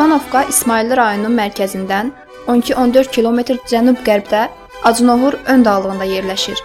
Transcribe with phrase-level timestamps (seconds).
[0.00, 2.10] İvanovka İsmayıllı rayonunun mərkəzindən
[2.48, 4.46] 12-14 kilometr cənub-qərbdə
[4.88, 6.62] Acnohur ön dağlığında yerləşir.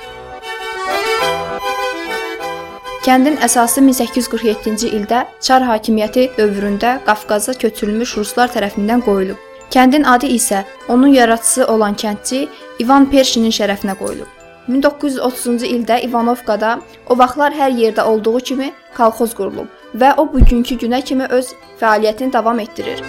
[3.04, 9.44] Kəndin əsası 1847-ci ildə Çar hakimiyyəti dövründə Qafqaza köçürülmüş ruslar tərəfindən qoyulub.
[9.76, 12.48] Kəndin adı isə onun yaradıcısı olan kəndçi
[12.80, 14.32] İvan Perşinin şərəfinə qoyulub.
[14.70, 21.04] 1930-cu ildə İvanovkada o vaxtlar hər yerdə olduğu kimi kolxoz qurulub və o bugünkü günə
[21.04, 23.04] kimi öz fəaliyyətini davam etdirir.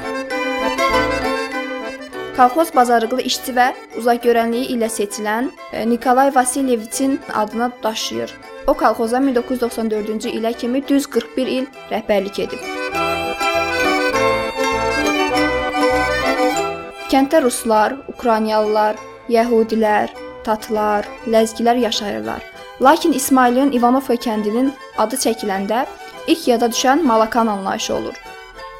[2.37, 8.35] Kolxoz bazarlıqlı işçi və uzaqgörənliyi ilə seçilən e, Nikolay Vasilyeviçin adını daşıyır.
[8.67, 12.61] O kolxoza 1994-cü ilə kimi düz 41 il rəhbərlik edib.
[17.09, 19.01] Kənddə ruslar, Ukraynalılar,
[19.33, 20.13] yəhudilər,
[20.45, 22.45] tatlar, ləzgilər yaşayırlar.
[22.83, 25.87] Lakin İsmailin İvanovka kəndinin adı çəkiləndə
[26.27, 28.15] ilk yada düşən Malakan anlayışı olur.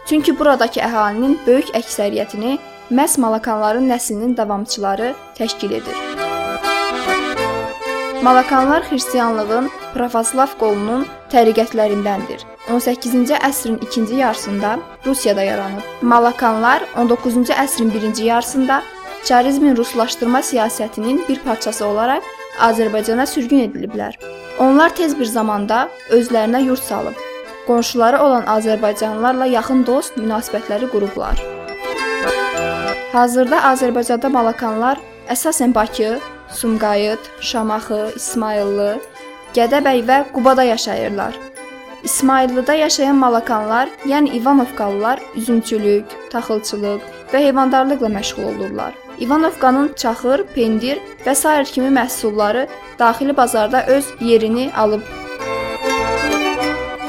[0.07, 2.59] Çünki buradakı əhalinin böyük əksəriyyətini
[2.91, 5.97] məhz Malakanların nəslinin davamçıları təşkil edir.
[8.23, 12.45] Malakanlar xristianlığın Pravoslav qolunun təriqətlərindəndir.
[12.71, 15.83] 18-ci əsrin ikinci yarısında Rusiyada yaranıb.
[16.03, 18.83] Malakanlar 19-cu əsrin birinci yarısında
[19.25, 22.23] çarizmin ruslaşdırma siyasətinin bir parçası olaraq
[22.61, 24.15] Azərbaycana sürgün ediliblər.
[24.61, 27.19] Onlar tez bir zamanda özlərinə yurt salıb,
[27.67, 31.56] qonşuları olan azərbaycanlılarla yaxın dost münasibətləri qurublar.
[33.13, 34.99] Hazırda Azərbaycanda malakanlar
[35.31, 36.17] əsasən Bakı,
[36.51, 38.89] Sumqayıt, Şamaxı, İsmayıllı,
[39.55, 41.39] Gədəbəy və Qubada yaşayırlar.
[42.05, 48.95] İsmayıllıda yaşayan malakanlar, yəni İvanovkalılar üzümçülük, taxılçılıq və heyvandarlıqla məşğul olurlar.
[49.21, 52.67] İvanovkanın çaxır, pendir və sair kimi məhsulları
[52.99, 55.07] daxili bazarda öz yerini alıb.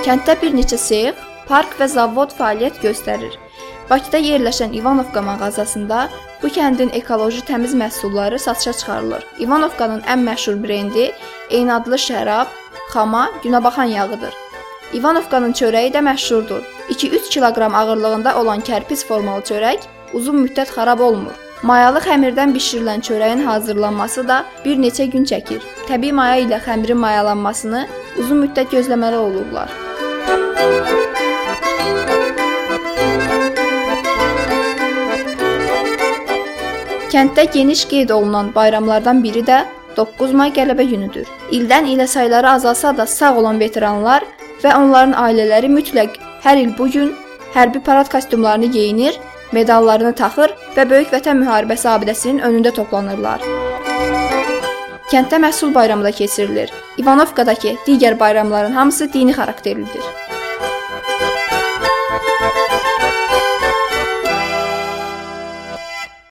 [0.06, 1.18] Kənddə bir neçə sex,
[1.50, 3.47] park və zavod fəaliyyət göstərir.
[3.90, 6.10] Bakıda yerləşən İvanovka mağazasında
[6.42, 9.24] bu kəndin ekoloji təmiz məhsulları satışa çıxarılır.
[9.40, 11.12] İvanovkanın ən məşhur brendi
[11.50, 11.72] eyni
[12.08, 12.48] şərab,
[12.94, 14.34] xama, günəbaxan yağıdır.
[14.94, 16.62] İvanovkanın çörəyi də məşhurdur.
[16.90, 19.80] 2-3 kiloqram ağırlığında olan kərpic formalı çörək
[20.14, 21.36] uzun müddət xarab olmur.
[21.64, 25.62] Mayalı xəmirdən bişirilən çörəyin hazırlanması da bir neçə gün çəkir.
[25.90, 27.88] Təbii maya ilə xəmirin mayalanmasını
[28.20, 29.70] uzun müddət gözləməli olurlar.
[37.08, 39.62] Kənddə geniş qeyd olunan bayramlardan biri də
[39.98, 41.30] 9 may qələbə günüdür.
[41.56, 44.26] İldən ilə sayları azalsa da sağ olan veteranlar
[44.64, 47.14] və onların ailələri mütləq hər il bu gün
[47.54, 49.16] hərbi parad kostyumlarını geyinir,
[49.56, 53.40] medallarını taxır və Böyük Vətən müharibəsi abidəsinin önündə toplanırlar.
[55.08, 56.74] Kənddə məhsul bayramı da keçirilir.
[56.98, 60.04] İvanovkadakı digər bayramların hamısı dini xarakterlidir.